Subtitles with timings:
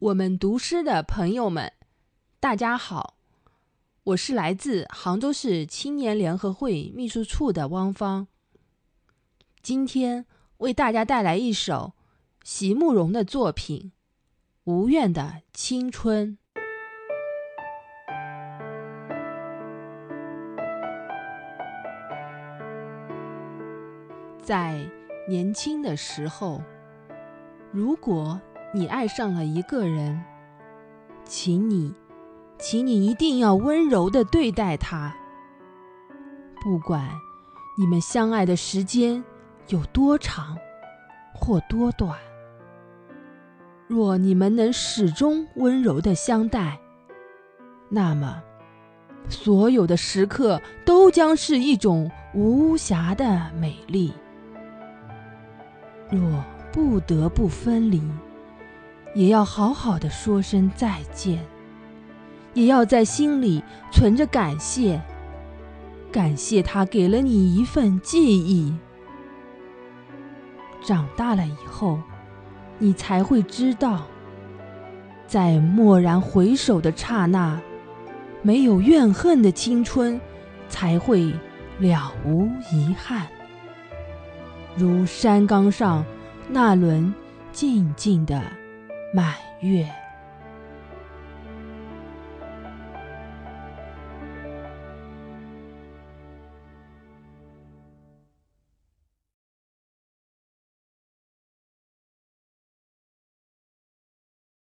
[0.00, 1.70] 我们读诗的朋友们，
[2.40, 3.18] 大家好，
[4.02, 8.26] 我是来自杭州市青年联合会秘书处的汪芳。
[9.60, 10.24] 今天
[10.56, 11.92] 为大家带来一首
[12.42, 13.92] 席慕容的作品
[14.72, 16.28] 《无怨的青春》。
[24.42, 24.80] 在
[25.28, 26.62] 年轻的时候，
[27.70, 28.40] 如果
[28.72, 30.22] 你爱上了一个人，
[31.24, 31.92] 请你，
[32.56, 35.12] 请你一定要温柔的对待他。
[36.62, 37.10] 不管
[37.76, 39.24] 你们相爱的时间
[39.68, 40.56] 有多长
[41.34, 42.16] 或多短，
[43.88, 46.78] 若你们能始终温柔的相待，
[47.88, 48.40] 那么
[49.28, 54.12] 所有的时刻都将是一种无瑕的美丽。
[56.08, 58.00] 若不得不分离，
[59.14, 61.44] 也要好好的说声再见，
[62.54, 65.00] 也要在心里存着感谢，
[66.12, 68.72] 感谢他给了你一份记忆。
[70.82, 71.98] 长大了以后，
[72.78, 74.06] 你才会知道，
[75.26, 77.60] 在蓦然回首的刹那，
[78.42, 80.20] 没有怨恨的青春，
[80.68, 81.34] 才会
[81.78, 83.26] 了无遗憾。
[84.76, 86.04] 如山岗上
[86.48, 87.12] 那轮
[87.52, 88.40] 静静的。
[89.12, 89.84] 满月。